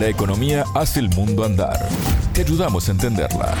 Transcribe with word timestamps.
La 0.00 0.08
economía 0.08 0.64
hace 0.74 1.00
el 1.00 1.08
mundo 1.08 1.42
andar. 1.42 1.88
Te 2.34 2.42
ayudamos 2.42 2.86
a 2.86 2.92
entenderla. 2.92 3.54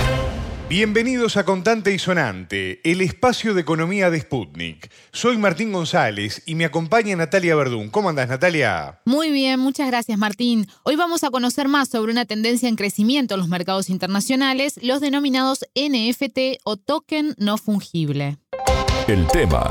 Bienvenidos 0.68 1.38
a 1.38 1.44
Contante 1.46 1.94
y 1.94 1.98
Sonante, 1.98 2.80
el 2.84 3.00
espacio 3.00 3.54
de 3.54 3.62
economía 3.62 4.10
de 4.10 4.20
Sputnik. 4.20 4.90
Soy 5.12 5.38
Martín 5.38 5.72
González 5.72 6.42
y 6.44 6.54
me 6.54 6.66
acompaña 6.66 7.16
Natalia 7.16 7.56
Verdún. 7.56 7.88
¿Cómo 7.88 8.10
andas, 8.10 8.28
Natalia? 8.28 9.00
Muy 9.06 9.30
bien, 9.30 9.60
muchas 9.60 9.86
gracias, 9.86 10.18
Martín. 10.18 10.66
Hoy 10.82 10.96
vamos 10.96 11.24
a 11.24 11.30
conocer 11.30 11.68
más 11.68 11.88
sobre 11.88 12.12
una 12.12 12.26
tendencia 12.26 12.68
en 12.68 12.76
crecimiento 12.76 13.34
en 13.34 13.40
los 13.40 13.48
mercados 13.48 13.88
internacionales, 13.88 14.78
los 14.82 15.00
denominados 15.00 15.64
NFT 15.74 16.60
o 16.64 16.76
token 16.76 17.34
no 17.38 17.56
fungible. 17.56 18.36
El 19.08 19.26
tema 19.28 19.70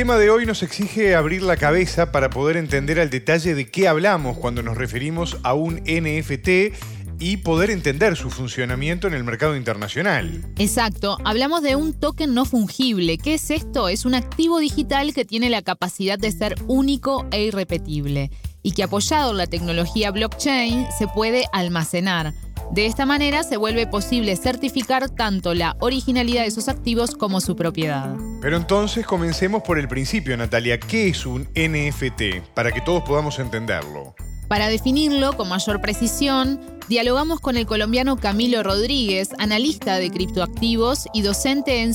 tema 0.00 0.16
de 0.16 0.30
hoy 0.30 0.46
nos 0.46 0.62
exige 0.62 1.14
abrir 1.14 1.42
la 1.42 1.58
cabeza 1.58 2.10
para 2.10 2.30
poder 2.30 2.56
entender 2.56 2.98
al 3.00 3.10
detalle 3.10 3.54
de 3.54 3.70
qué 3.70 3.86
hablamos 3.86 4.38
cuando 4.38 4.62
nos 4.62 4.78
referimos 4.78 5.36
a 5.42 5.52
un 5.52 5.74
NFT 5.74 6.74
y 7.18 7.36
poder 7.36 7.68
entender 7.68 8.16
su 8.16 8.30
funcionamiento 8.30 9.08
en 9.08 9.12
el 9.12 9.24
mercado 9.24 9.56
internacional. 9.56 10.42
Exacto, 10.56 11.18
hablamos 11.22 11.60
de 11.60 11.76
un 11.76 11.92
token 11.92 12.32
no 12.32 12.46
fungible. 12.46 13.18
¿Qué 13.18 13.34
es 13.34 13.50
esto? 13.50 13.90
Es 13.90 14.06
un 14.06 14.14
activo 14.14 14.58
digital 14.58 15.12
que 15.12 15.26
tiene 15.26 15.50
la 15.50 15.60
capacidad 15.60 16.18
de 16.18 16.32
ser 16.32 16.54
único 16.66 17.26
e 17.30 17.44
irrepetible 17.44 18.30
y 18.62 18.72
que 18.72 18.82
apoyado 18.82 19.30
en 19.32 19.38
la 19.38 19.46
tecnología 19.46 20.10
blockchain 20.10 20.86
se 20.98 21.08
puede 21.08 21.46
almacenar. 21.52 22.34
De 22.72 22.86
esta 22.86 23.04
manera 23.04 23.42
se 23.42 23.56
vuelve 23.56 23.88
posible 23.88 24.36
certificar 24.36 25.10
tanto 25.10 25.54
la 25.54 25.76
originalidad 25.80 26.42
de 26.42 26.48
esos 26.48 26.68
activos 26.68 27.16
como 27.16 27.40
su 27.40 27.56
propiedad. 27.56 28.14
Pero 28.40 28.56
entonces 28.56 29.04
comencemos 29.04 29.62
por 29.62 29.78
el 29.78 29.88
principio, 29.88 30.36
Natalia. 30.36 30.78
¿Qué 30.78 31.08
es 31.08 31.26
un 31.26 31.48
NFT? 31.56 32.54
Para 32.54 32.70
que 32.70 32.80
todos 32.80 33.02
podamos 33.02 33.40
entenderlo. 33.40 34.14
Para 34.50 34.68
definirlo 34.68 35.36
con 35.36 35.48
mayor 35.48 35.80
precisión, 35.80 36.60
dialogamos 36.88 37.40
con 37.40 37.56
el 37.56 37.66
colombiano 37.66 38.16
Camilo 38.16 38.62
Rodríguez, 38.62 39.30
analista 39.38 39.96
de 39.98 40.10
criptoactivos 40.10 41.06
y 41.12 41.22
docente 41.22 41.82
en 41.82 41.94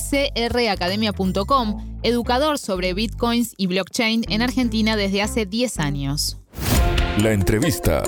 cracademia.com, 0.50 1.98
educador 2.02 2.58
sobre 2.58 2.94
bitcoins 2.94 3.54
y 3.56 3.66
blockchain 3.66 4.24
en 4.28 4.42
Argentina 4.42 4.96
desde 4.96 5.22
hace 5.22 5.44
10 5.44 5.80
años. 5.80 6.38
La 7.22 7.32
entrevista. 7.32 8.02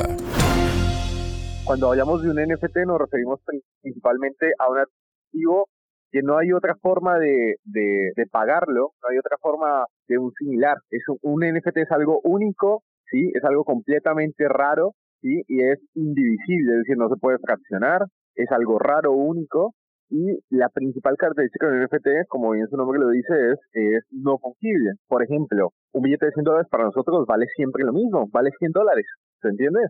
Cuando 1.64 1.88
hablamos 1.88 2.22
de 2.22 2.28
un 2.28 2.36
NFT 2.36 2.84
nos 2.86 2.98
referimos 2.98 3.40
principalmente 3.80 4.52
a 4.58 4.68
un 4.70 4.80
activo 4.80 5.68
que 6.10 6.20
no 6.22 6.36
hay 6.36 6.52
otra 6.52 6.74
forma 6.74 7.18
de, 7.18 7.56
de, 7.64 8.26
pagarlo, 8.30 8.92
no 9.02 9.08
hay 9.08 9.16
otra 9.16 9.38
forma 9.40 9.86
de 10.08 10.18
un 10.18 10.30
similar. 10.32 10.76
Es 10.90 11.04
un, 11.22 11.40
NFT 11.40 11.78
es 11.78 11.90
algo 11.90 12.20
único, 12.22 12.82
sí, 13.10 13.30
es 13.34 13.42
algo 13.44 13.64
completamente 13.64 14.46
raro, 14.46 14.92
sí, 15.22 15.42
y 15.48 15.62
es 15.62 15.78
indivisible, 15.94 16.72
es 16.72 16.78
decir, 16.80 16.98
no 16.98 17.08
se 17.08 17.16
puede 17.16 17.38
fraccionar, 17.38 18.02
es 18.34 18.52
algo 18.52 18.78
raro, 18.78 19.12
único, 19.12 19.72
y 20.10 20.38
la 20.50 20.68
principal 20.68 21.16
característica 21.16 21.68
del 21.68 21.84
NFT, 21.84 22.28
como 22.28 22.52
bien 22.52 22.66
su 22.68 22.76
nombre 22.76 22.98
lo 22.98 23.10
dice, 23.10 23.34
es, 23.52 23.58
es 23.72 24.04
no 24.10 24.38
fungible. 24.38 24.92
Por 25.06 25.22
ejemplo, 25.22 25.72
un 25.92 26.02
billete 26.02 26.26
de 26.26 26.32
100 26.32 26.44
dólares 26.44 26.68
para 26.70 26.84
nosotros 26.84 27.26
vale 27.26 27.46
siempre 27.54 27.84
lo 27.84 27.92
mismo, 27.92 28.26
vale 28.32 28.50
100 28.58 28.72
dólares, 28.72 29.06
¿se 29.42 29.48
entiende? 29.48 29.80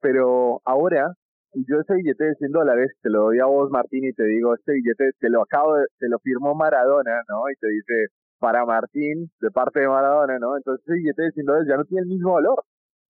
Pero 0.00 0.60
ahora 0.64 1.12
yo 1.54 1.80
ese 1.80 1.94
billete 1.94 2.24
de 2.24 2.34
100 2.34 2.52
dólares 2.52 2.92
te 3.02 3.10
lo 3.10 3.24
doy 3.24 3.38
a 3.40 3.46
vos, 3.46 3.70
Martín, 3.70 4.04
y 4.04 4.12
te 4.12 4.24
digo, 4.24 4.54
este 4.54 4.72
billete 4.72 5.10
te 5.18 5.30
lo 5.30 5.42
acabo 5.42 5.76
de, 5.76 5.86
te 5.98 6.08
lo 6.08 6.18
firmó 6.20 6.54
Maradona, 6.54 7.22
¿no? 7.28 7.48
Y 7.50 7.54
te 7.60 7.68
dice, 7.68 8.06
para 8.38 8.64
Martín, 8.64 9.30
de 9.40 9.50
parte 9.50 9.80
de 9.80 9.88
Maradona, 9.88 10.38
¿no? 10.38 10.56
Entonces 10.56 10.84
ese 10.86 10.94
billete 10.94 11.22
de 11.22 11.30
100 11.32 11.46
dólares 11.46 11.68
ya 11.68 11.76
no 11.76 11.84
tiene 11.84 12.02
el 12.02 12.08
mismo 12.08 12.32
valor. 12.34 12.62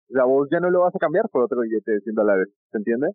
O 0.09 0.13
sea, 0.13 0.25
vos 0.25 0.49
ya 0.51 0.61
no 0.61 0.71
lo 0.71 0.81
vas 0.81 0.95
a 0.95 0.99
cambiar 0.99 1.29
por 1.31 1.45
otro 1.45 1.61
billete 1.63 1.93
de 1.93 2.01
100 2.01 2.15
dólares, 2.15 2.49
¿se 2.71 2.79
entiende? 2.79 3.09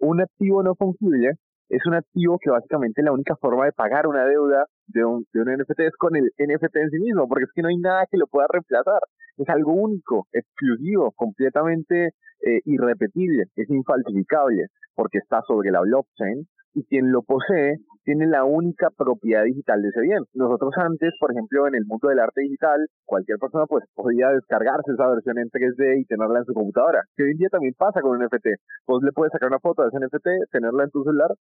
Un 0.00 0.20
activo 0.20 0.62
no 0.62 0.74
fungible 0.74 1.32
es 1.74 1.84
un 1.86 1.94
activo 1.94 2.38
que 2.40 2.50
básicamente 2.50 3.02
la 3.02 3.12
única 3.12 3.34
forma 3.36 3.64
de 3.64 3.72
pagar 3.72 4.06
una 4.06 4.24
deuda 4.24 4.66
de 4.86 5.04
un, 5.04 5.26
de 5.32 5.40
un 5.40 5.52
NFT 5.54 5.80
es 5.80 5.96
con 5.98 6.14
el 6.14 6.30
NFT 6.38 6.76
en 6.76 6.90
sí 6.90 6.98
mismo, 6.98 7.26
porque 7.28 7.44
es 7.44 7.50
que 7.54 7.62
no 7.62 7.68
hay 7.68 7.76
nada 7.78 8.06
que 8.10 8.18
lo 8.18 8.26
pueda 8.26 8.46
reemplazar. 8.48 9.00
Es 9.36 9.48
algo 9.48 9.72
único, 9.72 10.26
exclusivo, 10.32 11.10
completamente 11.16 12.14
eh, 12.46 12.60
irrepetible, 12.64 13.44
es 13.56 13.68
infalsificable 13.70 14.66
porque 14.94 15.18
está 15.18 15.40
sobre 15.46 15.70
la 15.70 15.80
blockchain 15.80 16.46
y 16.74 16.84
quien 16.84 17.10
lo 17.10 17.22
posee 17.22 17.78
tiene 18.04 18.26
la 18.26 18.44
única 18.44 18.90
propiedad 18.90 19.44
digital 19.44 19.80
de 19.80 19.88
ese 19.88 20.00
bien. 20.02 20.22
Nosotros 20.34 20.74
antes, 20.76 21.14
por 21.18 21.32
ejemplo, 21.32 21.66
en 21.66 21.74
el 21.74 21.86
mundo 21.86 22.08
del 22.08 22.18
arte 22.18 22.42
digital, 22.42 22.86
cualquier 23.06 23.38
persona 23.38 23.64
pues 23.66 23.84
podía 23.94 24.28
descargarse 24.28 24.92
esa 24.92 25.08
versión 25.08 25.38
en 25.38 25.48
3D 25.48 26.00
y 26.00 26.04
tenerla 26.04 26.40
en 26.40 26.44
su 26.44 26.52
computadora. 26.52 27.02
Que 27.16 27.24
hoy 27.24 27.30
en 27.32 27.38
día 27.38 27.48
también 27.48 27.74
pasa 27.78 28.02
con 28.02 28.18
un 28.18 28.24
NFT. 28.26 28.46
Vos 28.86 29.02
le 29.02 29.12
puedes 29.12 29.32
sacar 29.32 29.48
una 29.48 29.58
foto 29.58 29.82
de 29.82 29.88
ese 29.88 30.04
NFT, 30.04 30.52
tenerla 30.52 30.84
en 30.84 30.90
tu 30.90 31.02
celular, 31.02 31.32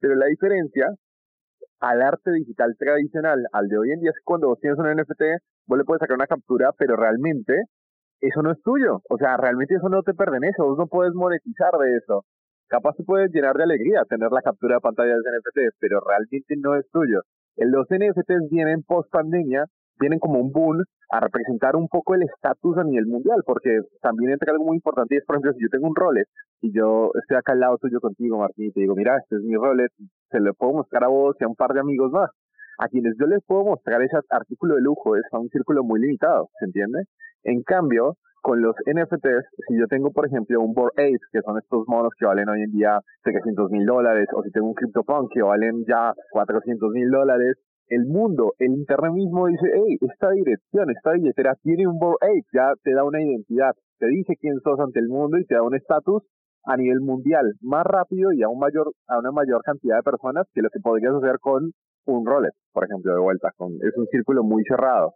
pero 0.00 0.14
la 0.14 0.26
diferencia 0.26 0.86
al 1.80 2.02
arte 2.02 2.32
digital 2.32 2.74
tradicional, 2.78 3.46
al 3.52 3.68
de 3.68 3.78
hoy 3.78 3.92
en 3.92 4.00
día, 4.00 4.10
es 4.10 4.16
que 4.16 4.24
cuando 4.24 4.48
vos 4.48 4.58
tienes 4.60 4.78
un 4.78 4.90
NFT, 4.90 5.22
vos 5.66 5.78
le 5.78 5.84
puedes 5.84 6.00
sacar 6.00 6.16
una 6.16 6.26
captura, 6.26 6.72
pero 6.76 6.96
realmente 6.96 7.54
eso 8.20 8.42
no 8.42 8.50
es 8.50 8.60
tuyo. 8.62 9.00
O 9.08 9.18
sea, 9.18 9.36
realmente 9.36 9.76
eso 9.76 9.88
no 9.88 10.02
te 10.02 10.14
pertenece, 10.14 10.62
vos 10.62 10.76
no 10.76 10.86
puedes 10.86 11.14
monetizar 11.14 11.72
de 11.78 11.96
eso. 11.96 12.24
Capaz 12.68 12.94
te 12.96 13.04
puedes 13.04 13.30
llenar 13.32 13.56
de 13.56 13.62
alegría 13.62 14.04
tener 14.08 14.30
la 14.30 14.42
captura 14.42 14.76
de 14.76 14.80
pantalla 14.80 15.14
de 15.14 15.38
NFT, 15.38 15.76
pero 15.78 16.00
realmente 16.00 16.54
no 16.58 16.74
es 16.74 16.86
tuyo. 16.90 17.22
Los 17.56 17.86
NFTs 17.90 18.50
vienen 18.50 18.82
post 18.82 19.10
pandemia, 19.10 19.64
vienen 19.98 20.18
como 20.18 20.40
un 20.40 20.52
boom 20.52 20.84
a 21.10 21.20
representar 21.20 21.76
un 21.76 21.88
poco 21.88 22.14
el 22.14 22.22
estatus 22.22 22.76
a 22.78 22.84
nivel 22.84 23.06
mundial, 23.06 23.42
porque 23.46 23.80
también 24.02 24.32
entra 24.32 24.52
algo 24.52 24.64
muy 24.64 24.76
importante 24.76 25.14
y 25.14 25.18
es, 25.18 25.24
por 25.24 25.36
ejemplo, 25.36 25.52
si 25.54 25.62
yo 25.62 25.68
tengo 25.70 25.88
un 25.88 25.96
Rolex 25.96 26.28
y 26.60 26.72
yo 26.72 27.10
estoy 27.20 27.36
acá 27.36 27.52
al 27.52 27.60
lado 27.60 27.78
tuyo 27.78 28.00
contigo, 28.00 28.38
Martín, 28.38 28.66
y 28.66 28.72
te 28.72 28.80
digo, 28.80 28.94
mira, 28.94 29.16
este 29.18 29.36
es 29.36 29.42
mi 29.42 29.56
Rolex, 29.56 29.94
se 30.30 30.40
lo 30.40 30.52
puedo 30.54 30.74
mostrar 30.74 31.04
a 31.04 31.08
vos 31.08 31.36
y 31.40 31.44
a 31.44 31.48
un 31.48 31.56
par 31.56 31.72
de 31.72 31.80
amigos 31.80 32.12
más. 32.12 32.30
A 32.78 32.88
quienes 32.88 33.14
yo 33.18 33.26
les 33.26 33.42
puedo 33.44 33.64
mostrar 33.64 34.02
ese 34.02 34.18
artículo 34.30 34.76
de 34.76 34.82
lujo 34.82 35.16
es 35.16 35.24
a 35.32 35.38
un 35.38 35.48
círculo 35.48 35.82
muy 35.82 36.00
limitado, 36.00 36.48
¿se 36.60 36.66
entiende? 36.66 37.04
En 37.42 37.62
cambio, 37.62 38.16
con 38.40 38.62
los 38.62 38.74
NFTs, 38.86 39.46
si 39.66 39.78
yo 39.78 39.86
tengo, 39.88 40.12
por 40.12 40.26
ejemplo, 40.26 40.60
un 40.60 40.74
Bored 40.74 40.92
Ape, 40.92 41.18
que 41.32 41.40
son 41.42 41.58
estos 41.58 41.84
monos 41.88 42.12
que 42.18 42.26
valen 42.26 42.48
hoy 42.48 42.62
en 42.62 42.70
día 42.70 43.00
300 43.22 43.70
mil 43.70 43.84
dólares, 43.84 44.28
o 44.32 44.42
si 44.42 44.50
tengo 44.50 44.68
un 44.68 44.74
CryptoPunk 44.74 45.32
que 45.32 45.42
valen 45.42 45.84
ya 45.86 46.14
400 46.30 46.90
mil 46.92 47.10
dólares, 47.10 47.56
el 47.88 48.06
mundo, 48.06 48.54
el 48.58 48.72
internet 48.72 49.12
mismo 49.12 49.46
dice, 49.46 49.66
hey, 49.72 49.96
esta 50.00 50.30
dirección, 50.30 50.90
esta 50.90 51.12
billetera 51.12 51.54
tiene 51.62 51.86
un 51.86 51.98
Bored 51.98 52.16
Ape, 52.20 52.46
ya 52.52 52.72
te 52.82 52.92
da 52.92 53.04
una 53.04 53.22
identidad, 53.22 53.72
te 53.98 54.06
dice 54.08 54.34
quién 54.40 54.60
sos 54.60 54.78
ante 54.80 55.00
el 55.00 55.08
mundo 55.08 55.38
y 55.38 55.44
te 55.44 55.54
da 55.54 55.62
un 55.62 55.74
estatus 55.74 56.22
a 56.64 56.76
nivel 56.76 57.00
mundial 57.00 57.54
más 57.62 57.84
rápido 57.84 58.32
y 58.32 58.42
a 58.42 58.48
un 58.48 58.58
mayor 58.58 58.92
a 59.06 59.18
una 59.18 59.32
mayor 59.32 59.62
cantidad 59.62 59.96
de 59.96 60.02
personas 60.02 60.46
que 60.52 60.60
lo 60.60 60.68
que 60.70 60.80
podrías 60.80 61.14
hacer 61.14 61.38
con 61.40 61.72
un 62.06 62.26
Rolex, 62.26 62.54
por 62.72 62.84
ejemplo, 62.84 63.12
de 63.12 63.20
vuelta. 63.20 63.50
Con, 63.56 63.72
es 63.74 63.96
un 63.96 64.06
círculo 64.06 64.42
muy 64.42 64.62
cerrado 64.64 65.14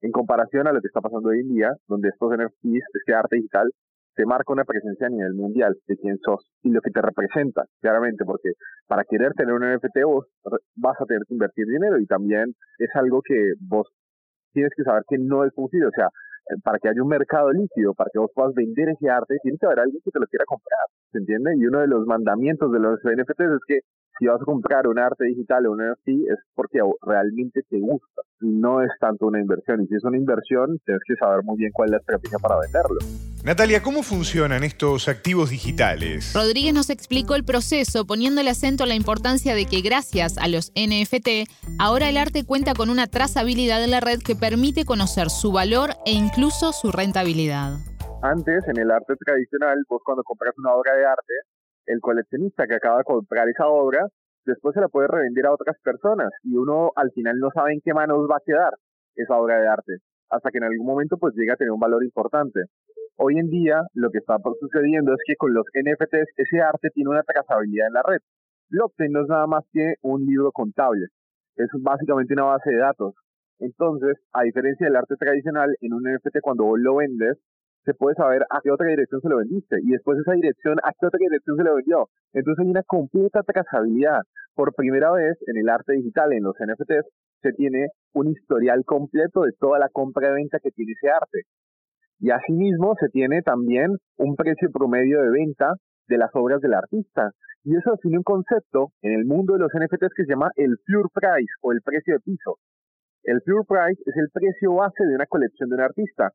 en 0.00 0.12
comparación 0.12 0.66
a 0.66 0.72
lo 0.72 0.80
que 0.80 0.88
está 0.88 1.00
pasando 1.00 1.30
hoy 1.30 1.40
en 1.40 1.48
día, 1.48 1.70
donde 1.88 2.08
estos 2.08 2.30
NFTs, 2.30 2.84
este 2.94 3.14
arte 3.14 3.36
digital, 3.36 3.70
te 4.14 4.24
marca 4.26 4.52
una 4.52 4.64
presencia 4.64 5.06
a 5.06 5.10
nivel 5.10 5.34
mundial 5.34 5.76
de 5.86 5.96
quién 5.96 6.18
sos 6.18 6.50
y 6.62 6.70
lo 6.70 6.80
que 6.80 6.90
te 6.90 7.02
representa, 7.02 7.64
claramente, 7.80 8.24
porque 8.24 8.52
para 8.86 9.04
querer 9.04 9.32
tener 9.32 9.54
un 9.54 9.62
NFT 9.62 10.04
vos 10.04 10.26
vas 10.76 11.00
a 11.00 11.04
tener 11.04 11.22
que 11.26 11.34
invertir 11.34 11.66
dinero 11.66 11.98
y 11.98 12.06
también 12.06 12.54
es 12.78 12.90
algo 12.94 13.20
que 13.22 13.54
vos 13.60 13.88
tienes 14.52 14.72
que 14.76 14.84
saber 14.84 15.02
que 15.08 15.18
no 15.18 15.44
es 15.44 15.52
posible, 15.52 15.88
o 15.88 15.94
sea, 15.94 16.06
eh, 16.06 16.56
para 16.62 16.78
que 16.78 16.88
haya 16.88 17.02
un 17.02 17.08
mercado 17.08 17.50
líquido, 17.52 17.94
para 17.94 18.10
que 18.12 18.18
vos 18.18 18.30
puedas 18.34 18.54
vender 18.54 18.90
ese 18.90 19.10
arte, 19.10 19.36
tiene 19.42 19.58
que 19.58 19.66
haber 19.66 19.80
alguien 19.80 20.00
que 20.04 20.10
te 20.10 20.20
lo 20.20 20.26
quiera 20.26 20.44
comprar, 20.46 20.86
¿se 21.10 21.18
entiende? 21.18 21.56
Y 21.56 21.66
uno 21.66 21.80
de 21.80 21.88
los 21.88 22.06
mandamientos 22.06 22.70
de 22.72 22.78
los 22.78 23.00
NFTs 23.02 23.58
es 23.58 23.64
que 23.66 23.80
si 24.18 24.26
vas 24.26 24.40
a 24.40 24.44
comprar 24.44 24.86
un 24.86 24.98
arte 24.98 25.24
digital 25.24 25.66
o 25.66 25.72
un 25.72 25.78
NFT 25.78 26.08
es 26.30 26.38
porque 26.54 26.78
realmente 27.02 27.62
te 27.68 27.78
gusta, 27.80 28.22
no 28.40 28.82
es 28.82 28.90
tanto 29.00 29.26
una 29.26 29.40
inversión. 29.40 29.82
Y 29.82 29.86
si 29.86 29.94
es 29.96 30.04
una 30.04 30.16
inversión, 30.16 30.78
tienes 30.84 31.02
que 31.06 31.14
saber 31.16 31.42
muy 31.44 31.56
bien 31.56 31.70
cuál 31.72 31.88
es 31.88 31.92
la 31.92 31.98
estrategia 31.98 32.38
para 32.38 32.56
venderlo. 32.60 32.98
Natalia, 33.44 33.82
¿cómo 33.82 34.02
funcionan 34.02 34.64
estos 34.64 35.06
activos 35.06 35.50
digitales? 35.50 36.32
Rodríguez 36.34 36.72
nos 36.72 36.88
explicó 36.88 37.34
el 37.34 37.44
proceso 37.44 38.06
poniendo 38.06 38.40
el 38.40 38.48
acento 38.48 38.84
en 38.84 38.88
la 38.88 38.94
importancia 38.94 39.54
de 39.54 39.66
que 39.66 39.82
gracias 39.82 40.38
a 40.38 40.48
los 40.48 40.72
NFT, 40.72 41.50
ahora 41.78 42.08
el 42.08 42.16
arte 42.16 42.46
cuenta 42.46 42.72
con 42.72 42.88
una 42.88 43.06
trazabilidad 43.06 43.84
en 43.84 43.90
la 43.90 44.00
red 44.00 44.20
que 44.24 44.34
permite 44.34 44.86
conocer 44.86 45.28
su 45.28 45.52
valor 45.52 45.90
e 46.06 46.12
incluso 46.12 46.72
su 46.72 46.90
rentabilidad. 46.90 47.74
Antes, 48.22 48.66
en 48.68 48.78
el 48.78 48.90
arte 48.90 49.12
tradicional, 49.16 49.76
vos 49.90 50.00
cuando 50.02 50.22
compras 50.22 50.54
una 50.56 50.72
obra 50.72 50.96
de 50.96 51.04
arte, 51.04 51.34
el 51.86 52.00
coleccionista 52.00 52.66
que 52.66 52.74
acaba 52.74 52.98
de 52.98 53.04
comprar 53.04 53.48
esa 53.48 53.68
obra, 53.68 54.06
después 54.44 54.74
se 54.74 54.80
la 54.80 54.88
puede 54.88 55.08
revender 55.08 55.46
a 55.46 55.52
otras 55.52 55.76
personas 55.82 56.30
y 56.42 56.56
uno 56.56 56.92
al 56.96 57.10
final 57.12 57.38
no 57.38 57.50
sabe 57.54 57.72
en 57.74 57.80
qué 57.82 57.94
manos 57.94 58.28
va 58.30 58.36
a 58.36 58.44
quedar 58.44 58.74
esa 59.16 59.36
obra 59.36 59.60
de 59.60 59.68
arte, 59.68 59.98
hasta 60.30 60.50
que 60.50 60.58
en 60.58 60.64
algún 60.64 60.86
momento 60.86 61.16
pues 61.16 61.34
llega 61.34 61.54
a 61.54 61.56
tener 61.56 61.72
un 61.72 61.80
valor 61.80 62.04
importante. 62.04 62.60
Hoy 63.16 63.38
en 63.38 63.48
día 63.48 63.82
lo 63.94 64.10
que 64.10 64.18
está 64.18 64.36
sucediendo 64.60 65.12
es 65.12 65.20
que 65.26 65.36
con 65.36 65.54
los 65.54 65.66
NFTs 65.72 66.32
ese 66.36 66.60
arte 66.60 66.90
tiene 66.90 67.10
una 67.10 67.22
trazabilidad 67.22 67.86
en 67.88 67.92
la 67.92 68.02
red. 68.02 68.20
Blockchain 68.70 69.12
no 69.12 69.22
es 69.22 69.28
nada 69.28 69.46
más 69.46 69.64
que 69.72 69.94
un 70.02 70.24
libro 70.26 70.50
contable, 70.50 71.06
es 71.56 71.68
básicamente 71.80 72.34
una 72.34 72.44
base 72.44 72.70
de 72.70 72.78
datos 72.78 73.14
Entonces, 73.60 74.18
a 74.32 74.42
diferencia 74.42 74.86
del 74.86 74.96
arte 74.96 75.16
tradicional, 75.16 75.76
en 75.80 75.92
un 75.94 76.02
NFT 76.02 76.40
cuando 76.42 76.64
vos 76.64 76.78
lo 76.80 76.96
vendes, 76.96 77.38
se 77.84 77.94
puede 77.94 78.14
saber 78.16 78.42
a 78.50 78.60
qué 78.62 78.70
otra 78.70 78.88
dirección 78.88 79.20
se 79.20 79.28
lo 79.28 79.38
vendiste 79.38 79.76
y 79.82 79.90
después 79.90 80.18
esa 80.18 80.32
dirección 80.32 80.78
a 80.82 80.92
qué 80.98 81.06
otra 81.06 81.18
dirección 81.18 81.56
se 81.56 81.64
lo 81.64 81.74
vendió. 81.74 82.08
Entonces 82.32 82.64
hay 82.64 82.70
una 82.70 82.82
completa 82.82 83.42
trazabilidad. 83.42 84.20
Por 84.54 84.74
primera 84.74 85.10
vez 85.12 85.36
en 85.46 85.56
el 85.56 85.68
arte 85.68 85.94
digital, 85.94 86.32
en 86.32 86.44
los 86.44 86.54
NFTs, 86.54 87.06
se 87.42 87.52
tiene 87.52 87.88
un 88.14 88.28
historial 88.28 88.84
completo 88.84 89.42
de 89.42 89.52
toda 89.58 89.78
la 89.78 89.88
compra 89.88 90.30
y 90.30 90.34
venta 90.34 90.58
que 90.62 90.70
tiene 90.70 90.92
ese 90.92 91.10
arte. 91.10 91.42
Y 92.20 92.30
asimismo 92.30 92.94
se 92.98 93.08
tiene 93.08 93.42
también 93.42 93.90
un 94.16 94.36
precio 94.36 94.70
promedio 94.72 95.20
de 95.22 95.30
venta 95.30 95.74
de 96.08 96.18
las 96.18 96.30
obras 96.34 96.60
del 96.60 96.74
artista. 96.74 97.32
Y 97.64 97.76
eso 97.76 97.92
define 97.92 98.18
un 98.18 98.22
concepto 98.22 98.92
en 99.02 99.12
el 99.12 99.24
mundo 99.24 99.54
de 99.54 99.60
los 99.60 99.72
NFTs 99.74 100.14
que 100.14 100.24
se 100.24 100.30
llama 100.30 100.50
el 100.56 100.76
pure 100.86 101.08
price 101.12 101.52
o 101.62 101.72
el 101.72 101.80
precio 101.82 102.14
de 102.14 102.20
piso. 102.20 102.56
El 103.24 103.40
pure 103.40 103.64
price 103.66 104.02
es 104.04 104.16
el 104.16 104.28
precio 104.32 104.74
base 104.74 105.04
de 105.04 105.14
una 105.14 105.26
colección 105.26 105.68
de 105.70 105.76
un 105.76 105.80
artista. 105.80 106.30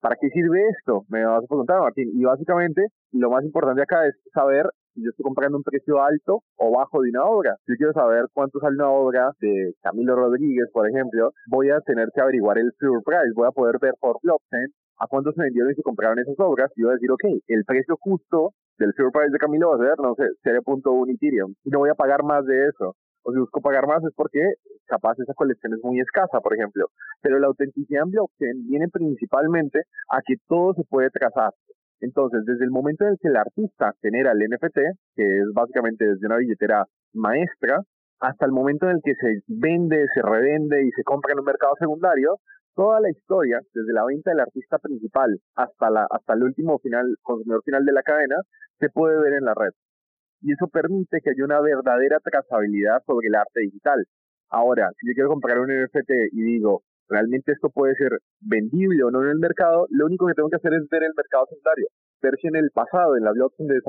¿Para 0.00 0.16
qué 0.20 0.28
sirve 0.30 0.68
esto? 0.78 1.04
Me 1.08 1.24
vas 1.24 1.42
a 1.42 1.46
preguntar, 1.46 1.80
Martín. 1.80 2.10
Y 2.14 2.24
básicamente, 2.24 2.86
lo 3.12 3.30
más 3.30 3.44
importante 3.44 3.82
acá 3.82 4.06
es 4.06 4.14
saber 4.32 4.70
si 4.94 5.02
yo 5.02 5.10
estoy 5.10 5.24
comprando 5.24 5.58
un 5.58 5.62
precio 5.62 6.02
alto 6.02 6.42
o 6.56 6.70
bajo 6.76 7.02
de 7.02 7.10
una 7.10 7.24
obra. 7.24 7.56
Si 7.64 7.72
yo 7.72 7.76
quiero 7.76 7.92
saber 7.92 8.26
cuánto 8.32 8.58
sale 8.60 8.76
una 8.76 8.90
obra 8.90 9.32
de 9.40 9.74
Camilo 9.82 10.16
Rodríguez, 10.16 10.68
por 10.72 10.88
ejemplo, 10.88 11.32
voy 11.48 11.70
a 11.70 11.80
tener 11.80 12.08
que 12.14 12.20
averiguar 12.20 12.58
el 12.58 12.72
pure 12.78 13.02
price. 13.04 13.32
Voy 13.34 13.48
a 13.48 13.52
poder 13.52 13.78
ver 13.80 13.94
por 14.00 14.18
blockchain 14.22 14.68
a 14.98 15.06
cuánto 15.06 15.32
se 15.32 15.42
vendieron 15.42 15.72
y 15.72 15.74
se 15.74 15.82
compraron 15.82 16.18
esas 16.18 16.38
obras 16.38 16.70
y 16.76 16.82
voy 16.82 16.92
a 16.92 16.94
decir, 16.94 17.10
ok, 17.10 17.24
el 17.48 17.64
precio 17.64 17.96
justo 18.00 18.52
del 18.78 18.92
pure 18.94 19.10
price 19.12 19.32
de 19.32 19.38
Camilo 19.38 19.70
va 19.70 19.76
a 19.76 19.88
ser, 19.88 19.98
no 19.98 20.14
sé, 20.14 20.24
0.1 20.44 21.14
Ethereum. 21.14 21.54
No 21.64 21.78
voy 21.78 21.90
a 21.90 21.94
pagar 21.94 22.22
más 22.22 22.44
de 22.46 22.68
eso 22.68 22.94
o 23.26 23.32
si 23.32 23.38
busco 23.40 23.60
pagar 23.60 23.86
más 23.86 24.02
es 24.04 24.14
porque 24.14 24.40
capaz 24.86 25.18
esa 25.18 25.34
colección 25.34 25.74
es 25.74 25.80
muy 25.82 25.98
escasa, 25.98 26.40
por 26.40 26.54
ejemplo. 26.54 26.86
Pero 27.20 27.40
la 27.40 27.48
autenticidad 27.48 28.04
en 28.04 28.12
blockchain 28.12 28.68
viene 28.68 28.86
principalmente 28.88 29.82
a 30.10 30.20
que 30.24 30.36
todo 30.46 30.74
se 30.74 30.84
puede 30.88 31.10
trazar. 31.10 31.50
Entonces, 32.00 32.44
desde 32.44 32.64
el 32.64 32.70
momento 32.70 33.04
en 33.04 33.12
el 33.12 33.18
que 33.20 33.28
el 33.28 33.36
artista 33.36 33.92
genera 34.00 34.30
el 34.30 34.38
NFT, 34.38 34.78
que 35.16 35.38
es 35.38 35.46
básicamente 35.54 36.06
desde 36.06 36.26
una 36.26 36.36
billetera 36.36 36.84
maestra, 37.14 37.80
hasta 38.20 38.46
el 38.46 38.52
momento 38.52 38.86
en 38.86 38.96
el 38.96 39.02
que 39.02 39.14
se 39.14 39.40
vende, 39.48 40.06
se 40.14 40.22
revende 40.22 40.84
y 40.84 40.90
se 40.92 41.02
compra 41.02 41.32
en 41.32 41.40
un 41.40 41.46
mercado 41.46 41.74
secundario, 41.80 42.36
toda 42.76 43.00
la 43.00 43.10
historia, 43.10 43.58
desde 43.74 43.92
la 43.92 44.04
venta 44.04 44.30
del 44.30 44.40
artista 44.40 44.78
principal 44.78 45.36
hasta, 45.56 45.90
la, 45.90 46.06
hasta 46.10 46.34
el 46.34 46.44
último 46.44 46.78
final, 46.78 47.16
consumidor 47.22 47.62
final 47.64 47.84
de 47.84 47.92
la 47.92 48.02
cadena, 48.02 48.36
se 48.78 48.88
puede 48.90 49.18
ver 49.18 49.32
en 49.32 49.46
la 49.46 49.54
red 49.54 49.72
y 50.40 50.52
eso 50.52 50.68
permite 50.68 51.20
que 51.20 51.30
haya 51.30 51.44
una 51.44 51.60
verdadera 51.60 52.18
trazabilidad 52.20 53.02
sobre 53.06 53.28
el 53.28 53.34
arte 53.34 53.60
digital. 53.60 54.04
Ahora, 54.50 54.90
si 54.98 55.08
yo 55.08 55.14
quiero 55.14 55.30
comprar 55.30 55.58
un 55.58 55.70
NFT 55.70 56.10
y 56.32 56.42
digo, 56.42 56.82
realmente 57.08 57.52
esto 57.52 57.70
puede 57.70 57.94
ser 57.94 58.18
vendible 58.40 59.02
o 59.04 59.10
no 59.10 59.22
en 59.22 59.30
el 59.30 59.38
mercado, 59.38 59.86
lo 59.90 60.06
único 60.06 60.26
que 60.26 60.34
tengo 60.34 60.50
que 60.50 60.56
hacer 60.56 60.74
es 60.74 60.88
ver 60.88 61.02
el 61.02 61.12
mercado 61.16 61.46
secundario, 61.48 61.88
ver 62.22 62.34
si 62.40 62.48
en 62.48 62.56
el 62.56 62.70
pasado, 62.70 63.16
en 63.16 63.24
la 63.24 63.32
blockchain 63.32 63.68
de, 63.68 63.80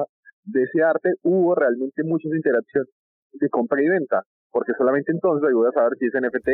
de 0.46 0.64
ese 0.64 0.84
arte, 0.84 1.14
hubo 1.24 1.56
realmente 1.56 2.04
muchas 2.04 2.32
interacciones 2.34 2.90
de 3.34 3.50
compra 3.50 3.82
y 3.82 3.88
venta, 3.88 4.24
porque 4.52 4.74
solamente 4.78 5.12
entonces 5.12 5.54
voy 5.54 5.68
a 5.68 5.72
saber 5.72 5.98
si 6.00 6.06
ese 6.08 6.22
NFT 6.22 6.48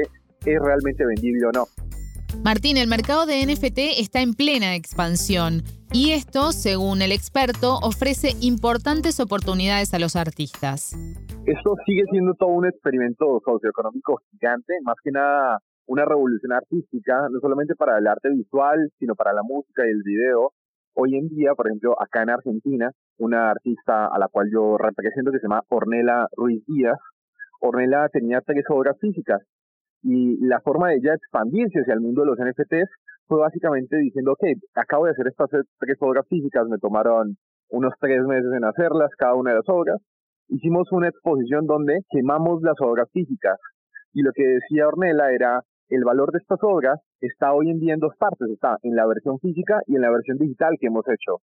es 0.47 0.61
realmente 0.61 1.05
vendible 1.05 1.47
o 1.47 1.51
no. 1.51 1.92
Martín, 2.41 2.77
el 2.77 2.87
mercado 2.87 3.25
de 3.25 3.45
NFT 3.45 3.99
está 3.99 4.21
en 4.21 4.33
plena 4.33 4.75
expansión 4.75 5.61
y 5.93 6.11
esto, 6.11 6.51
según 6.51 7.01
el 7.01 7.11
experto, 7.11 7.77
ofrece 7.83 8.31
importantes 8.41 9.19
oportunidades 9.19 9.93
a 9.93 9.99
los 9.99 10.15
artistas. 10.15 10.93
Esto 11.45 11.75
sigue 11.85 12.03
siendo 12.09 12.33
todo 12.33 12.49
un 12.49 12.65
experimento 12.65 13.41
socioeconómico 13.45 14.19
gigante, 14.31 14.73
más 14.83 14.95
que 15.03 15.11
nada 15.11 15.59
una 15.85 16.05
revolución 16.05 16.53
artística, 16.53 17.27
no 17.29 17.39
solamente 17.39 17.75
para 17.75 17.97
el 17.97 18.07
arte 18.07 18.29
visual, 18.29 18.89
sino 18.97 19.15
para 19.15 19.33
la 19.33 19.43
música 19.43 19.85
y 19.85 19.91
el 19.91 20.01
video. 20.03 20.51
Hoy 20.95 21.15
en 21.15 21.27
día, 21.27 21.53
por 21.55 21.67
ejemplo, 21.67 21.95
acá 22.01 22.23
en 22.23 22.29
Argentina, 22.29 22.91
una 23.17 23.51
artista 23.51 24.07
a 24.07 24.17
la 24.17 24.27
cual 24.27 24.49
yo 24.51 24.77
represento 24.77 25.31
que 25.31 25.39
se 25.39 25.43
llama 25.43 25.63
Ornella 25.69 26.27
Ruiz 26.35 26.63
Díaz, 26.65 26.97
Ornella 27.59 28.09
tenía 28.09 28.41
tres 28.41 28.65
obras 28.69 28.97
físicas 28.99 29.41
y 30.03 30.37
la 30.45 30.59
forma 30.59 30.89
de 30.89 30.95
ella 30.95 31.15
expandirse 31.15 31.79
hacia 31.79 31.93
el 31.93 32.01
mundo 32.01 32.21
de 32.21 32.27
los 32.27 32.37
NFTs 32.37 32.89
fue 33.27 33.39
básicamente 33.39 33.97
diciendo, 33.97 34.33
ok, 34.33 34.43
acabo 34.75 35.05
de 35.05 35.11
hacer 35.11 35.27
estas 35.27 35.49
tres 35.49 35.97
obras 36.01 36.27
físicas, 36.27 36.67
me 36.67 36.77
tomaron 36.77 37.37
unos 37.69 37.93
tres 37.99 38.21
meses 38.25 38.51
en 38.53 38.65
hacerlas, 38.65 39.09
cada 39.17 39.35
una 39.35 39.51
de 39.51 39.57
las 39.57 39.69
obras. 39.69 39.97
Hicimos 40.49 40.91
una 40.91 41.07
exposición 41.07 41.65
donde 41.65 42.01
quemamos 42.09 42.61
las 42.61 42.75
obras 42.81 43.09
físicas. 43.11 43.57
Y 44.13 44.21
lo 44.21 44.31
que 44.33 44.43
decía 44.43 44.87
Ornella 44.87 45.31
era, 45.31 45.61
el 45.89 46.03
valor 46.03 46.31
de 46.31 46.39
estas 46.39 46.59
obras 46.61 46.99
está 47.21 47.53
hoy 47.53 47.69
en 47.69 47.79
día 47.79 47.93
en 47.93 47.99
dos 47.99 48.13
partes, 48.17 48.49
está 48.49 48.77
en 48.83 48.95
la 48.95 49.07
versión 49.07 49.39
física 49.39 49.79
y 49.87 49.95
en 49.95 50.01
la 50.01 50.11
versión 50.11 50.37
digital 50.37 50.75
que 50.79 50.87
hemos 50.87 51.05
hecho. 51.07 51.37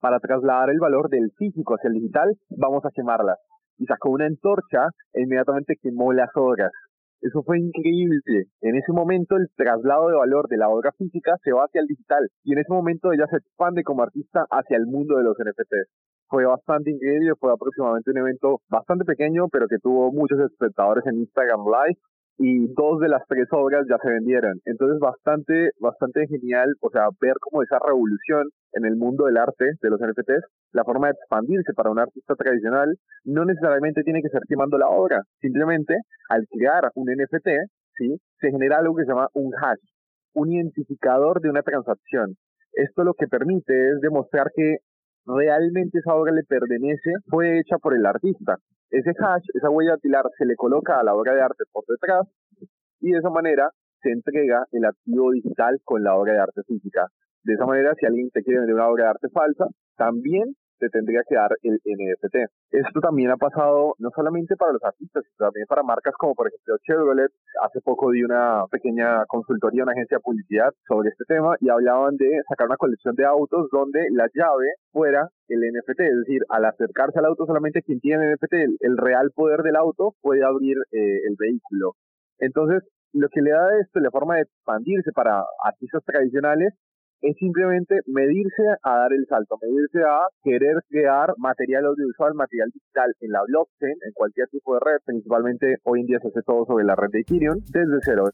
Para 0.00 0.20
trasladar 0.20 0.70
el 0.70 0.78
valor 0.78 1.08
del 1.08 1.30
físico 1.36 1.74
hacia 1.74 1.88
el 1.88 1.94
digital, 1.94 2.34
vamos 2.50 2.84
a 2.84 2.90
quemarlas. 2.94 3.38
Y 3.78 3.84
sacó 3.86 4.10
una 4.10 4.26
antorcha 4.26 4.88
e 5.12 5.22
inmediatamente 5.22 5.76
quemó 5.80 6.12
las 6.12 6.30
obras. 6.34 6.72
Eso 7.20 7.42
fue 7.42 7.58
increíble. 7.58 8.46
En 8.60 8.76
ese 8.76 8.92
momento 8.92 9.36
el 9.36 9.48
traslado 9.56 10.08
de 10.08 10.16
valor 10.16 10.48
de 10.48 10.58
la 10.58 10.68
obra 10.68 10.92
física 10.92 11.36
se 11.42 11.52
va 11.52 11.64
hacia 11.64 11.80
el 11.80 11.86
digital 11.86 12.28
y 12.44 12.52
en 12.52 12.58
ese 12.58 12.72
momento 12.72 13.12
ella 13.12 13.26
se 13.30 13.38
expande 13.38 13.82
como 13.82 14.02
artista 14.02 14.46
hacia 14.50 14.76
el 14.76 14.86
mundo 14.86 15.16
de 15.16 15.24
los 15.24 15.36
NFTs. 15.38 15.88
Fue 16.28 16.44
bastante 16.44 16.90
increíble, 16.90 17.32
fue 17.38 17.52
aproximadamente 17.52 18.10
un 18.10 18.18
evento 18.18 18.60
bastante 18.68 19.04
pequeño, 19.04 19.48
pero 19.48 19.68
que 19.68 19.78
tuvo 19.78 20.12
muchos 20.12 20.38
espectadores 20.40 21.06
en 21.06 21.18
Instagram 21.20 21.64
Live 21.64 21.98
y 22.38 22.66
dos 22.74 23.00
de 23.00 23.08
las 23.08 23.22
tres 23.28 23.48
obras 23.52 23.86
ya 23.88 23.96
se 24.02 24.10
vendieron. 24.10 24.60
Entonces 24.64 24.98
bastante, 24.98 25.70
bastante 25.80 26.26
genial, 26.26 26.74
o 26.80 26.90
sea, 26.90 27.08
ver 27.20 27.34
como 27.40 27.62
esa 27.62 27.78
revolución 27.78 28.48
en 28.72 28.84
el 28.84 28.96
mundo 28.96 29.24
del 29.24 29.38
arte 29.38 29.72
de 29.80 29.90
los 29.90 30.00
NFTs, 30.00 30.44
la 30.72 30.84
forma 30.84 31.08
de 31.08 31.14
expandirse 31.14 31.72
para 31.74 31.90
un 31.90 31.98
artista 31.98 32.34
tradicional, 32.34 32.94
no 33.24 33.44
necesariamente 33.44 34.02
tiene 34.02 34.22
que 34.22 34.28
ser 34.28 34.42
quemando 34.48 34.76
la 34.76 34.88
obra. 34.88 35.22
Simplemente, 35.40 35.94
al 36.28 36.46
crear 36.50 36.90
un 36.94 37.06
NFT, 37.10 37.48
¿sí? 37.96 38.16
se 38.40 38.50
genera 38.50 38.78
algo 38.78 38.94
que 38.94 39.04
se 39.04 39.10
llama 39.10 39.28
un 39.32 39.52
hash, 39.54 39.80
un 40.34 40.52
identificador 40.52 41.40
de 41.40 41.48
una 41.48 41.62
transacción. 41.62 42.36
Esto 42.72 43.04
lo 43.04 43.14
que 43.14 43.26
permite 43.26 43.92
es 43.92 44.00
demostrar 44.02 44.50
que 44.54 44.76
realmente 45.26 45.98
esa 45.98 46.14
obra 46.14 46.32
le 46.32 46.44
pertenece, 46.44 47.10
fue 47.28 47.58
hecha 47.58 47.78
por 47.78 47.94
el 47.94 48.06
artista. 48.06 48.56
Ese 48.90 49.10
hash, 49.10 49.44
esa 49.54 49.70
huella 49.70 49.92
dactilar, 49.92 50.24
se 50.38 50.46
le 50.46 50.54
coloca 50.56 50.98
a 50.98 51.04
la 51.04 51.14
obra 51.14 51.34
de 51.34 51.42
arte 51.42 51.64
por 51.72 51.84
detrás 51.88 52.26
y 53.00 53.10
de 53.10 53.18
esa 53.18 53.30
manera 53.30 53.70
se 54.02 54.10
entrega 54.10 54.64
el 54.72 54.84
activo 54.84 55.32
digital 55.32 55.80
con 55.84 56.02
la 56.02 56.14
obra 56.14 56.34
de 56.34 56.38
arte 56.40 56.62
física. 56.66 57.08
De 57.42 57.54
esa 57.54 57.66
manera, 57.66 57.94
si 57.98 58.06
alguien 58.06 58.30
te 58.30 58.42
quiere 58.42 58.60
vender 58.60 58.74
una 58.76 58.88
obra 58.88 59.04
de 59.04 59.10
arte 59.10 59.28
falsa, 59.30 59.66
también 59.96 60.54
te 60.78 60.88
tendría 60.88 61.22
que 61.28 61.34
dar 61.34 61.50
el 61.62 61.80
NFT. 61.84 62.36
Esto 62.70 63.00
también 63.00 63.30
ha 63.30 63.36
pasado 63.36 63.94
no 63.98 64.10
solamente 64.14 64.56
para 64.56 64.72
los 64.72 64.82
artistas, 64.84 65.24
sino 65.24 65.46
también 65.46 65.66
para 65.66 65.82
marcas 65.82 66.14
como 66.18 66.34
por 66.34 66.48
ejemplo 66.48 66.76
Chevrolet. 66.82 67.30
Hace 67.62 67.80
poco 67.80 68.10
di 68.10 68.22
una 68.22 68.64
pequeña 68.70 69.24
consultoría 69.26 69.82
a 69.82 69.84
una 69.84 69.92
agencia 69.92 70.18
de 70.18 70.22
publicidad 70.22 70.72
sobre 70.86 71.10
este 71.10 71.24
tema 71.24 71.56
y 71.60 71.68
hablaban 71.68 72.16
de 72.16 72.42
sacar 72.48 72.66
una 72.66 72.76
colección 72.76 73.14
de 73.14 73.24
autos 73.24 73.68
donde 73.70 74.06
la 74.10 74.28
llave 74.34 74.74
fuera 74.92 75.28
el 75.48 75.60
NFT, 75.60 76.00
es 76.00 76.18
decir, 76.26 76.42
al 76.48 76.64
acercarse 76.64 77.18
al 77.18 77.26
auto 77.26 77.46
solamente 77.46 77.82
quien 77.82 78.00
tiene 78.00 78.34
NFT, 78.34 78.54
el, 78.80 78.96
real 78.96 79.30
poder 79.34 79.62
del 79.62 79.76
auto 79.76 80.14
puede 80.20 80.44
abrir 80.44 80.76
eh, 80.90 81.20
el 81.28 81.36
vehículo. 81.38 81.94
Entonces, 82.38 82.82
lo 83.12 83.28
que 83.28 83.40
le 83.40 83.50
da 83.50 83.78
esto, 83.80 84.00
la 84.00 84.10
forma 84.10 84.36
de 84.36 84.42
expandirse 84.42 85.12
para 85.12 85.42
artistas 85.64 86.02
tradicionales, 86.04 86.74
es 87.22 87.36
simplemente 87.38 88.00
medirse 88.06 88.62
a 88.82 88.96
dar 88.98 89.12
el 89.12 89.26
salto, 89.28 89.56
medirse 89.62 90.00
a 90.02 90.26
querer 90.42 90.82
crear 90.88 91.32
material 91.38 91.86
audiovisual, 91.86 92.34
material 92.34 92.70
digital 92.72 93.14
en 93.20 93.30
la 93.32 93.40
blockchain, 93.46 93.96
en 94.06 94.12
cualquier 94.14 94.48
tipo 94.48 94.74
de 94.74 94.80
red, 94.80 94.98
principalmente 95.04 95.76
hoy 95.84 96.00
en 96.00 96.06
día 96.06 96.18
se 96.20 96.28
hace 96.28 96.42
todo 96.42 96.66
sobre 96.66 96.84
la 96.84 96.94
red 96.94 97.10
de 97.10 97.20
Ethereum, 97.20 97.60
desde 97.70 97.98
cero. 98.02 98.24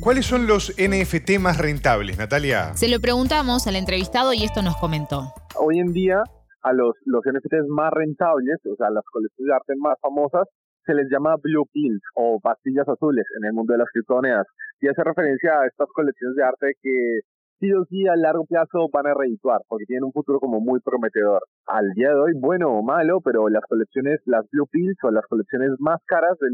¿Cuáles 0.00 0.26
son 0.26 0.46
los 0.46 0.74
NFT 0.76 1.38
más 1.40 1.58
rentables, 1.58 2.18
Natalia? 2.18 2.74
Se 2.74 2.88
lo 2.88 3.00
preguntamos 3.00 3.66
al 3.66 3.76
entrevistado 3.76 4.32
y 4.32 4.44
esto 4.44 4.62
nos 4.62 4.76
comentó. 4.76 5.32
Hoy 5.58 5.78
en 5.78 5.92
día 5.92 6.22
a 6.62 6.72
los, 6.72 6.94
los 7.04 7.22
NFTs 7.24 7.68
más 7.68 7.92
rentables, 7.92 8.58
o 8.66 8.74
sea, 8.76 8.90
las 8.90 9.04
colecciones 9.04 9.48
de 9.48 9.54
arte 9.54 9.74
más 9.78 9.96
famosas, 10.00 10.48
se 10.84 10.94
les 10.94 11.08
llama 11.10 11.36
blue 11.42 11.66
pills 11.72 12.02
o 12.14 12.38
pastillas 12.40 12.88
azules 12.88 13.24
en 13.38 13.46
el 13.46 13.52
mundo 13.52 13.72
de 13.72 13.78
las 13.78 13.88
criptomonedas. 13.92 14.46
Y 14.80 14.88
hace 14.88 15.02
referencia 15.02 15.60
a 15.60 15.66
estas 15.66 15.88
colecciones 15.94 16.36
de 16.36 16.44
arte 16.44 16.72
que 16.82 17.20
sí 17.58 17.72
o 17.72 17.84
sí 17.86 18.06
a 18.06 18.16
largo 18.16 18.44
plazo 18.44 18.88
van 18.92 19.06
a 19.06 19.14
redituar, 19.14 19.60
porque 19.68 19.86
tienen 19.86 20.04
un 20.04 20.12
futuro 20.12 20.38
como 20.40 20.60
muy 20.60 20.80
prometedor. 20.80 21.42
Al 21.66 21.90
día 21.94 22.10
de 22.10 22.20
hoy, 22.20 22.32
bueno 22.38 22.70
o 22.70 22.82
malo, 22.82 23.20
pero 23.20 23.48
las 23.48 23.62
colecciones, 23.68 24.20
las 24.26 24.44
Blue 24.50 24.66
Pills 24.70 24.98
o 25.04 25.10
las 25.10 25.24
colecciones 25.26 25.70
más 25.78 26.00
caras 26.06 26.38
del, 26.40 26.52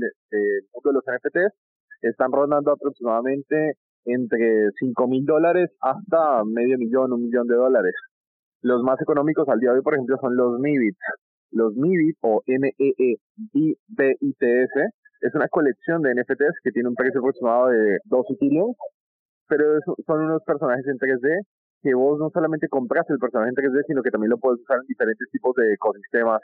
mundo 0.72 0.90
de 0.90 0.94
los 0.94 1.04
NFTs 1.06 1.54
están 2.02 2.32
rondando 2.32 2.72
aproximadamente 2.72 3.74
entre 4.04 4.70
5 4.78 5.06
mil 5.06 5.24
dólares 5.24 5.70
hasta 5.80 6.42
medio 6.44 6.78
millón, 6.78 7.12
un 7.12 7.22
millón 7.22 7.46
de 7.46 7.54
dólares. 7.54 7.94
Los 8.62 8.82
más 8.82 9.00
económicos 9.00 9.48
al 9.48 9.60
día 9.60 9.70
de 9.70 9.78
hoy, 9.78 9.82
por 9.82 9.94
ejemplo, 9.94 10.16
son 10.20 10.36
los 10.36 10.58
MIBIT. 10.58 10.96
Los 11.52 11.74
MIBIT 11.76 12.16
o 12.22 12.42
N-E-E-B-I-T-S 12.46 13.20
es 15.20 15.34
una 15.34 15.48
colección 15.48 16.02
de 16.02 16.14
NFTs 16.14 16.60
que 16.64 16.72
tiene 16.72 16.88
un 16.88 16.94
precio 16.94 17.20
aproximado 17.20 17.68
de 17.68 17.98
2 18.04 18.26
Ethereum, 18.30 18.74
pero 19.52 19.66
son 20.06 20.22
unos 20.22 20.42
personajes 20.44 20.86
en 20.86 20.96
3D 20.96 21.44
que 21.82 21.92
vos 21.92 22.18
no 22.18 22.30
solamente 22.30 22.68
compras 22.68 23.04
el 23.10 23.18
personaje 23.18 23.50
en 23.50 23.56
3D, 23.56 23.84
sino 23.86 24.02
que 24.02 24.10
también 24.10 24.30
lo 24.30 24.38
puedes 24.38 24.62
usar 24.62 24.78
en 24.80 24.86
diferentes 24.86 25.28
tipos 25.30 25.54
de 25.56 25.74
ecosistemas 25.74 26.40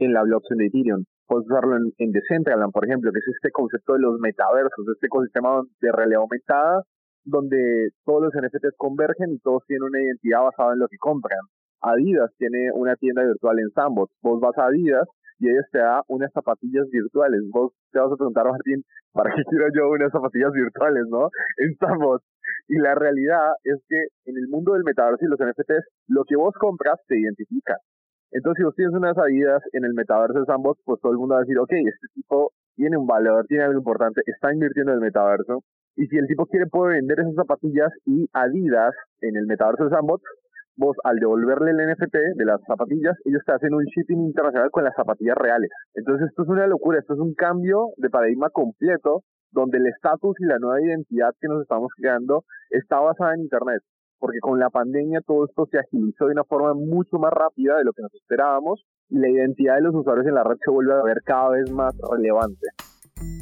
en 0.00 0.12
la 0.12 0.24
blockchain 0.24 0.58
de 0.58 0.66
Ethereum. 0.66 1.04
Puedes 1.28 1.46
usarlo 1.46 1.76
en, 1.76 1.92
en 1.98 2.10
Decentraland, 2.10 2.72
por 2.72 2.84
ejemplo, 2.84 3.12
que 3.12 3.20
es 3.20 3.28
este 3.28 3.52
concepto 3.52 3.92
de 3.92 4.00
los 4.00 4.18
metaversos, 4.18 4.88
este 4.92 5.06
ecosistema 5.06 5.62
de 5.80 5.92
realidad 5.92 6.22
aumentada, 6.22 6.82
donde 7.22 7.90
todos 8.04 8.22
los 8.22 8.32
NFTs 8.34 8.74
convergen 8.76 9.30
y 9.30 9.38
todos 9.38 9.62
tienen 9.66 9.84
una 9.84 10.02
identidad 10.02 10.42
basada 10.42 10.72
en 10.72 10.80
lo 10.80 10.88
que 10.88 10.98
compran. 10.98 11.38
Adidas 11.82 12.32
tiene 12.36 12.72
una 12.74 12.96
tienda 12.96 13.22
virtual 13.22 13.60
en 13.60 13.70
Sandbox. 13.70 14.12
Vos 14.22 14.40
vas 14.40 14.58
a 14.58 14.66
Adidas 14.66 15.06
y 15.40 15.48
ellos 15.48 15.64
te 15.72 15.78
da 15.78 16.02
unas 16.08 16.30
zapatillas 16.32 16.88
virtuales. 16.90 17.40
Vos 17.50 17.72
te 17.92 17.98
vas 17.98 18.12
a 18.12 18.16
preguntar, 18.16 18.44
Martín, 18.44 18.82
¿para 19.12 19.34
qué 19.34 19.42
quiero 19.48 19.66
yo 19.74 19.88
unas 19.90 20.12
zapatillas 20.12 20.52
virtuales, 20.52 21.04
no? 21.08 21.30
En 21.58 21.74
Sandbox. 21.76 22.24
Y 22.68 22.78
la 22.78 22.94
realidad 22.94 23.52
es 23.64 23.82
que 23.88 23.98
en 24.26 24.36
el 24.36 24.48
mundo 24.48 24.74
del 24.74 24.84
metaverso 24.84 25.24
y 25.24 25.28
los 25.28 25.38
NFTs, 25.38 25.86
lo 26.08 26.24
que 26.24 26.36
vos 26.36 26.54
compras 26.58 27.00
te 27.06 27.18
identifica. 27.18 27.76
Entonces, 28.32 28.58
si 28.58 28.64
vos 28.64 28.74
tienes 28.76 28.94
unas 28.94 29.18
Adidas 29.18 29.62
en 29.72 29.84
el 29.84 29.94
metaverso 29.94 30.38
de 30.38 30.46
Sandbox, 30.46 30.80
pues 30.84 31.00
todo 31.00 31.12
el 31.12 31.18
mundo 31.18 31.34
va 31.34 31.40
a 31.40 31.44
decir, 31.44 31.58
ok, 31.58 31.72
este 31.72 32.06
tipo 32.14 32.52
tiene 32.76 32.96
un 32.96 33.06
valor, 33.06 33.46
tiene 33.46 33.64
algo 33.64 33.78
importante, 33.78 34.22
está 34.24 34.52
invirtiendo 34.52 34.92
en 34.92 34.98
el 34.98 35.02
metaverso. 35.02 35.62
Y 35.96 36.06
si 36.06 36.16
el 36.16 36.28
tipo 36.28 36.46
quiere, 36.46 36.66
puede 36.66 36.94
vender 36.94 37.20
esas 37.20 37.34
zapatillas 37.34 37.90
y 38.06 38.28
Adidas 38.32 38.94
en 39.20 39.36
el 39.36 39.46
metaverso 39.46 39.84
de 39.84 39.90
Sandbox, 39.90 40.22
vos 40.76 40.96
al 41.04 41.16
devolverle 41.18 41.72
el 41.72 41.92
NFT 41.92 42.16
de 42.36 42.44
las 42.44 42.60
zapatillas, 42.66 43.16
ellos 43.24 43.42
te 43.44 43.52
hacen 43.52 43.74
un 43.74 43.84
shipping 43.84 44.20
internacional 44.24 44.70
con 44.70 44.84
las 44.84 44.94
zapatillas 44.94 45.36
reales. 45.36 45.70
Entonces, 45.94 46.28
esto 46.28 46.44
es 46.44 46.48
una 46.48 46.66
locura, 46.66 47.00
esto 47.00 47.14
es 47.14 47.20
un 47.20 47.34
cambio 47.34 47.88
de 47.96 48.08
paradigma 48.08 48.48
completo 48.50 49.24
donde 49.52 49.78
el 49.78 49.86
estatus 49.86 50.36
y 50.40 50.44
la 50.44 50.58
nueva 50.58 50.80
identidad 50.80 51.34
que 51.40 51.48
nos 51.48 51.62
estamos 51.62 51.90
creando 51.96 52.44
está 52.70 53.00
basada 53.00 53.34
en 53.34 53.42
Internet, 53.42 53.82
porque 54.18 54.40
con 54.40 54.58
la 54.58 54.70
pandemia 54.70 55.20
todo 55.26 55.46
esto 55.46 55.66
se 55.70 55.78
agilizó 55.78 56.26
de 56.26 56.32
una 56.32 56.44
forma 56.44 56.74
mucho 56.74 57.18
más 57.18 57.32
rápida 57.32 57.78
de 57.78 57.84
lo 57.84 57.92
que 57.92 58.02
nos 58.02 58.14
esperábamos 58.14 58.84
y 59.08 59.18
la 59.18 59.28
identidad 59.28 59.76
de 59.76 59.82
los 59.82 59.94
usuarios 59.94 60.26
en 60.26 60.34
la 60.34 60.44
red 60.44 60.56
se 60.64 60.70
vuelve 60.70 60.92
a 60.92 61.02
ver 61.02 61.22
cada 61.24 61.50
vez 61.50 61.70
más 61.70 61.94
relevante. 62.10 62.68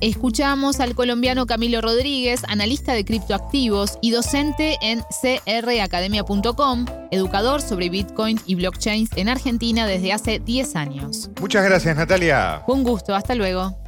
Escuchamos 0.01 0.81
al 0.81 0.95
colombiano 0.95 1.47
Camilo 1.47 1.81
Rodríguez, 1.81 2.43
analista 2.49 2.93
de 2.93 3.05
criptoactivos 3.05 3.99
y 4.01 4.11
docente 4.11 4.77
en 4.81 5.01
cracademia.com, 5.21 6.87
educador 7.11 7.61
sobre 7.61 7.89
Bitcoin 7.89 8.39
y 8.47 8.55
blockchains 8.57 9.11
en 9.17 9.29
Argentina 9.29 9.87
desde 9.87 10.13
hace 10.13 10.39
10 10.41 10.77
años. 10.77 11.31
Muchas 11.41 11.65
gracias, 11.65 11.97
Natalia. 11.97 12.63
Un 12.67 12.85
gusto, 12.85 13.15
hasta 13.15 13.35
luego. 13.35 13.88